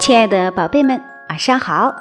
[0.00, 1.94] 亲爱的宝贝们，晚上好！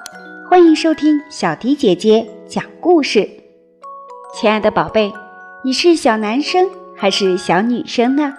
[0.49, 3.29] 欢迎收听小迪姐姐讲故事。
[4.33, 5.13] 亲爱的宝贝，
[5.63, 8.33] 你是小男生还是小女生呢？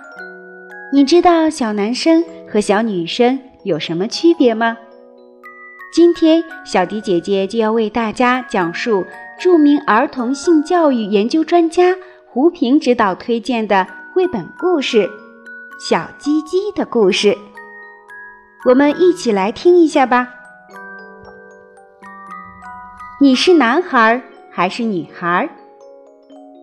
[0.93, 4.77] 你知道小男生和小女生有什么区别吗？
[5.93, 9.05] 今天小迪姐姐就要为大家讲述
[9.41, 11.97] 著名儿童性教育研究专家
[12.29, 13.85] 胡平指导推荐的
[14.15, 14.99] 绘本故事
[15.81, 17.33] 《小鸡鸡的故事》。
[18.67, 20.29] 我们一起来听一下吧。
[23.21, 25.51] 你是男孩还是女孩？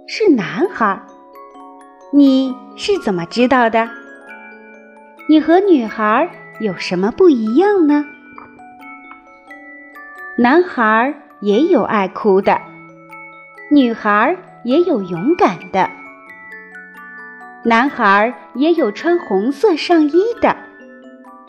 [0.07, 1.01] 是男孩。
[2.13, 3.89] 你是怎么知道的？
[5.27, 6.29] 你和女孩
[6.61, 8.05] 有什么不一样呢？
[10.39, 12.61] 男孩也有爱哭的，
[13.71, 15.89] 女孩也有勇敢的，
[17.65, 20.55] 男孩也有穿红色上衣的。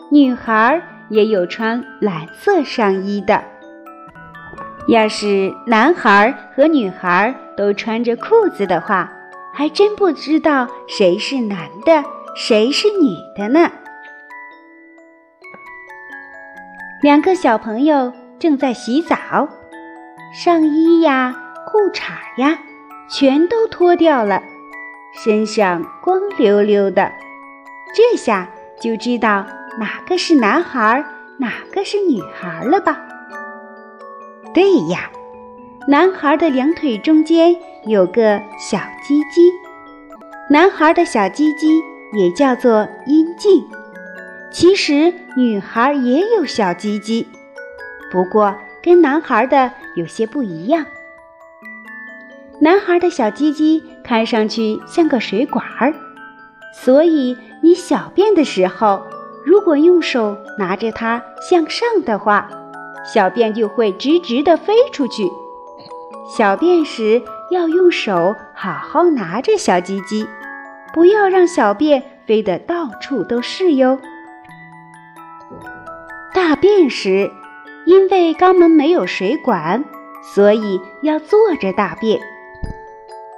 [0.09, 3.43] 女孩也有穿蓝色上衣的。
[4.87, 9.13] 要是男孩和女孩都穿着裤子的话，
[9.53, 12.03] 还真不知道谁是男的，
[12.35, 13.69] 谁是女的呢。
[17.03, 19.17] 两个小朋友正在洗澡，
[20.33, 21.35] 上衣呀、
[21.67, 22.59] 裤衩呀，
[23.09, 24.41] 全都脱掉了，
[25.13, 27.11] 身上光溜溜的。
[27.93, 29.45] 这下就知道。
[29.77, 31.05] 哪个是男孩，
[31.37, 32.99] 哪个是女孩了吧？
[34.53, 35.09] 对呀，
[35.87, 39.49] 男孩的两腿中间有个小鸡鸡，
[40.49, 41.81] 男孩的小鸡鸡
[42.17, 43.63] 也叫做阴茎。
[44.51, 47.29] 其实女孩也有小鸡鸡，
[48.11, 50.85] 不过跟男孩的有些不一样。
[52.59, 55.93] 男孩的小鸡鸡看上去像个水管儿，
[56.73, 59.01] 所以你小便的时候。
[59.45, 62.49] 如果用手拿着它向上的话，
[63.05, 65.23] 小便就会直直的飞出去。
[66.37, 70.27] 小便时要用手好好拿着小鸡鸡，
[70.93, 73.97] 不要让小便飞得到处都是哟。
[76.33, 77.31] 大便时，
[77.85, 79.83] 因为肛门没有水管，
[80.21, 82.19] 所以要坐着大便。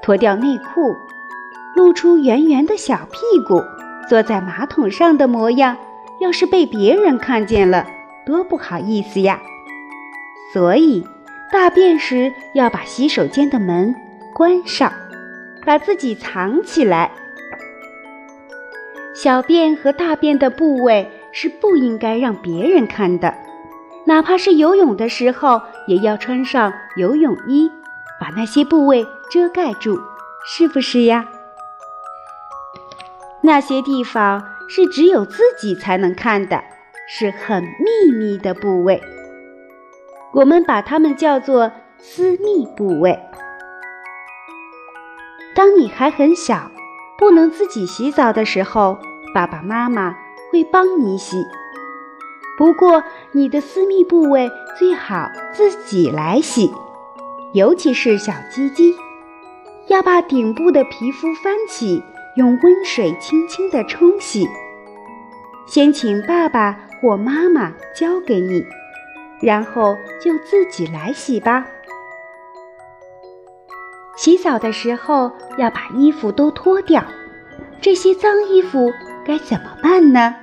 [0.01, 0.95] 脱掉内裤，
[1.75, 3.63] 露出圆圆的小屁股，
[4.09, 5.77] 坐在马桶上的模样。
[6.19, 7.87] 要是被别人看见了，
[8.27, 9.41] 多不好意思呀！
[10.53, 11.03] 所以，
[11.51, 13.95] 大便时要把洗手间的门
[14.31, 14.93] 关上，
[15.65, 17.09] 把自己藏起来。
[19.15, 23.33] 小便和大便的部位是不应该让别人看的，
[24.05, 27.71] 哪怕是游泳的时候，也要穿上游泳衣，
[28.19, 29.99] 把那些部位遮盖住，
[30.45, 31.27] 是不是呀？
[33.41, 34.47] 那些地方。
[34.73, 36.63] 是只有自己才能看的，
[37.05, 39.03] 是很秘密的部位。
[40.31, 43.19] 我们把它们叫做私密部位。
[45.53, 46.71] 当你还很小，
[47.17, 48.97] 不能自己洗澡的时候，
[49.35, 50.15] 爸爸妈妈
[50.53, 51.45] 会帮你洗。
[52.61, 56.69] 不过，你的私密部位最好自己来洗，
[57.55, 58.93] 尤其是小鸡鸡，
[59.87, 62.03] 要把顶部的皮肤翻起。
[62.35, 64.47] 用温水轻轻地冲洗，
[65.65, 68.63] 先请爸爸或妈妈教给你，
[69.41, 71.65] 然后就自己来洗吧。
[74.15, 77.03] 洗澡的时候要把衣服都脱掉，
[77.81, 78.93] 这些脏衣服
[79.25, 80.35] 该怎么办呢？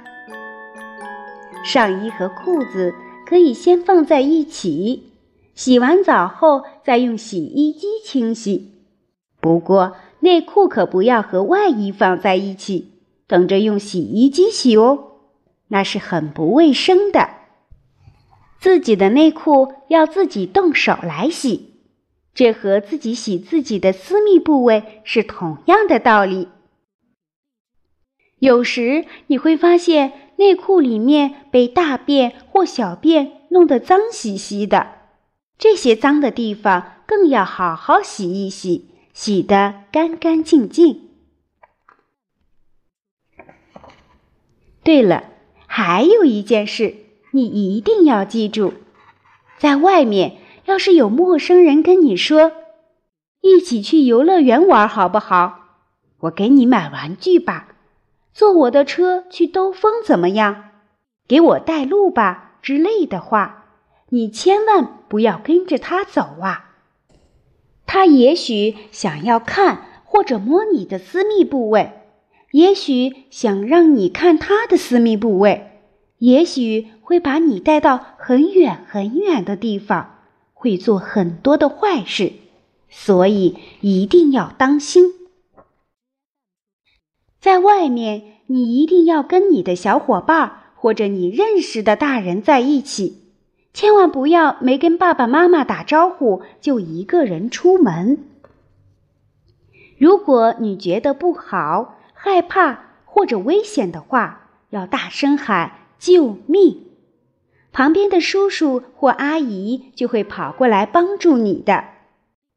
[1.68, 2.94] 上衣和裤子
[3.26, 5.12] 可以先放在一起，
[5.54, 8.72] 洗完澡后再用洗衣机清洗。
[9.38, 12.92] 不过，内裤可不要和外衣放在一起，
[13.26, 15.18] 等着用洗衣机洗哦，
[15.68, 17.28] 那是很不卫生的。
[18.58, 21.74] 自己的内裤要自己动手来洗，
[22.32, 26.48] 这和自己洗自己的私密部位是同样的道理。
[28.38, 34.94] 有时你会发现内裤里面被大便或小便弄得脏兮兮的，
[35.58, 38.86] 这些脏的地方更要好好洗一洗。
[39.14, 41.08] 洗得干干净净。
[44.84, 45.24] 对了，
[45.66, 46.94] 还有一件事，
[47.32, 48.74] 你一定要记住：
[49.58, 50.36] 在外面，
[50.66, 52.52] 要是有陌生人跟你说
[53.42, 55.80] “一起去游乐园玩好不好？
[56.20, 57.70] 我给你买玩具吧，
[58.38, 60.66] 坐我的车去兜风怎么样？
[61.26, 63.64] 给我带路吧”之类的话，
[64.10, 66.76] 你千万不要跟着他走啊！
[67.84, 71.94] 他也许想要看或者摸你的私密部位，
[72.52, 75.72] 也许想让你看他的私密部位，
[76.18, 80.20] 也许会把你带到很远很远的地方，
[80.54, 82.34] 会做很多的坏事，
[82.88, 85.17] 所以一定要当心。
[87.48, 93.22] 在外面，你一定要跟你的小伙伴或者你认识的大人在一起。
[93.72, 98.18] 千万不要没跟爸爸妈妈打招呼就一个人出门。
[99.96, 106.82] 如果你觉得不好、害怕或者危险的话，要大声喊救命，
[107.72, 111.84] 旁边的叔叔或阿姨就会跑过来帮助你的。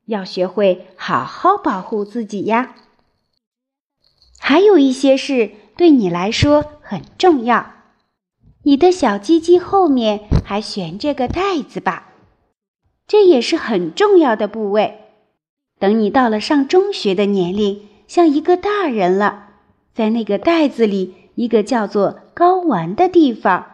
[0.07, 2.75] 要学会好好保护自己呀。
[4.51, 7.71] 还有一些事对你来说很重要。
[8.63, 12.11] 你的小鸡鸡后面还悬着个袋子吧？
[13.07, 15.05] 这也是很重要的部位。
[15.79, 19.51] 等你到了上中学的年龄，像一个大人了，
[19.93, 23.67] 在那个袋子里，一个叫做睾丸的地方，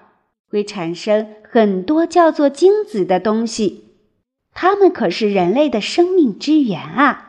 [0.48, 3.96] 会产生很多叫做精子的东西，
[4.54, 7.24] 它们可是人类的生命之源啊。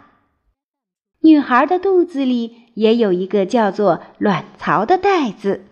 [1.22, 5.64] 女孩的肚子里也有一个叫做卵巢的袋子。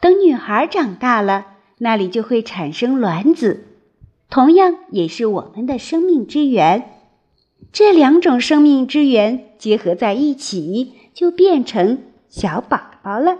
[0.00, 1.46] 等女孩长大了，
[1.78, 3.64] 那里就会产生卵子，
[4.28, 6.90] 同样也是我们的生命之源。
[7.72, 13.38] 这两种生命之源结合在一起，就变成小宝宝了。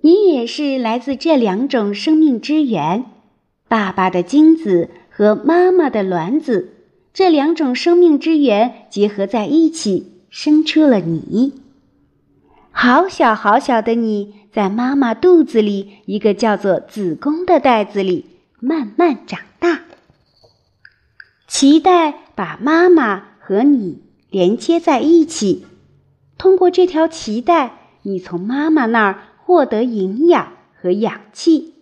[0.00, 3.04] 你也是来自这两种生命之源，
[3.68, 6.83] 爸爸的精子和妈妈的卵子，
[7.14, 11.52] 这两种生命之源结合在一起，生出了你。
[12.72, 18.26] 好小好小的你，在妈妈肚子里一个叫做子宫的袋子里
[18.58, 19.82] 慢慢长大。
[21.48, 25.64] 脐带把妈妈和你连接在一起，
[26.36, 31.74] 通过这条脐带，你从妈妈那儿获得营养和氧气。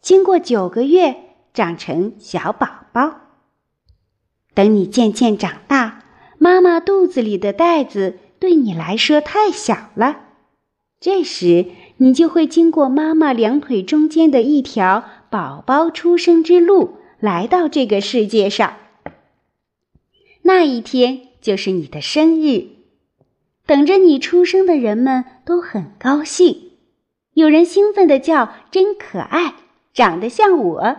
[0.00, 1.14] 经过九个月，
[1.52, 3.25] 长成小宝宝。
[4.56, 6.02] 等你渐渐长大，
[6.38, 8.18] 妈妈肚子里的袋子。
[8.38, 10.20] 对你来说太小了，
[11.00, 11.66] 这时
[11.96, 18.76] 你就会经过妈妈两腿中间的一条宝宝出生之路，来到这个世界上。
[20.42, 22.66] 那一天就是你的生日，
[23.66, 26.72] 等着你出生的人们都很高兴，
[27.32, 29.54] 有人兴奋的叫“真可爱，
[29.94, 30.96] 长得像我”，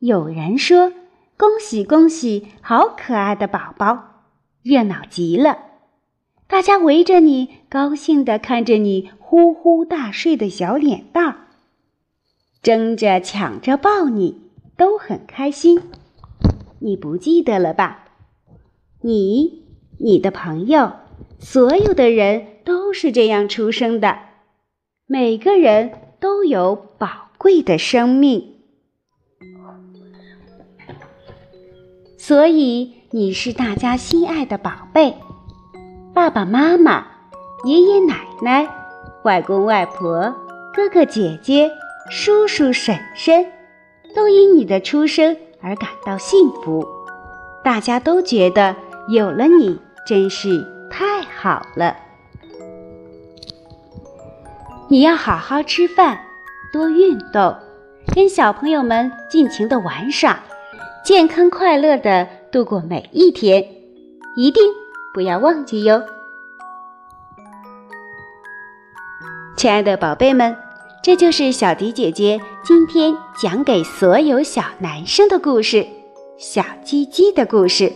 [0.00, 0.92] 有人说
[1.42, 4.22] “恭喜恭喜，好可爱的宝宝”，
[4.62, 5.58] 热闹极了。
[6.46, 11.36] 大家围着你，高兴地看着你呼呼大睡的小脸蛋儿，
[12.62, 14.40] 争着抢着抱你，
[14.76, 15.82] 都很开心。
[16.78, 18.04] 你不记得了吧？
[19.00, 19.64] 你、
[19.98, 20.92] 你的朋友，
[21.40, 24.16] 所有的人都是这样出生的。
[25.06, 25.90] 每个人
[26.20, 28.51] 都有宝贵的生命，
[32.24, 35.16] 所以你是大家心爱的宝贝。
[36.14, 37.04] 爸爸妈妈、
[37.64, 38.68] 爷爷奶奶、
[39.24, 40.32] 外公外婆、
[40.72, 41.68] 哥哥姐姐、
[42.08, 43.44] 叔叔婶婶，
[44.14, 46.86] 都因你的出生而感到幸福。
[47.64, 48.76] 大家都觉得
[49.08, 51.96] 有了你真是太好了。
[54.86, 56.20] 你要好好吃饭，
[56.72, 57.56] 多运动，
[58.14, 60.38] 跟小朋友们尽情的玩耍，
[61.04, 63.66] 健康快乐的度过每一天，
[64.36, 64.62] 一定。
[65.14, 66.02] 不要忘记哟，
[69.58, 70.56] 亲爱的宝贝们，
[71.02, 75.86] 这就是小迪姐姐今天讲给所有小男生的故事——
[76.38, 77.92] 小鸡鸡的故事。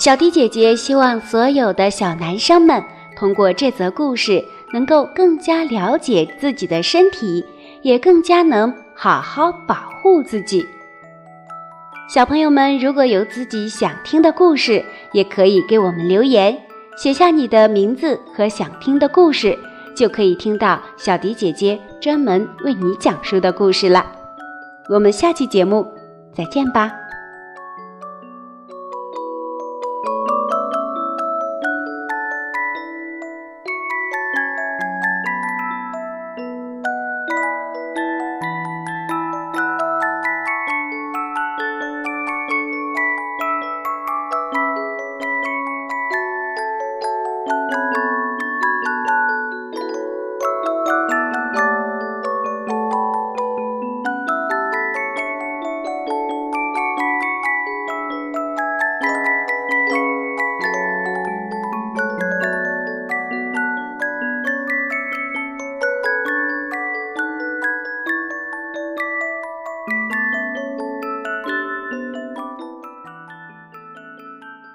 [0.00, 2.82] 小迪姐姐希望所有的小男生们
[3.16, 7.44] 通过这则故事，能够更加了解自己的身体，
[7.82, 10.66] 也更加能好好保护自己。
[12.08, 16.58] 小朋友们，如果有自己想听的故事，也可以给我们留言，
[16.96, 19.56] 写下你的名字和想听的故事，
[19.94, 24.04] 就可以听到小迪姐姐专门为你讲述的故事了。
[24.88, 25.86] 我们下期节目
[26.34, 26.99] 再见吧。